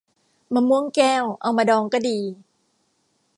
[0.53, 2.19] มะม่วงแก้ว เอามาดองก็ดี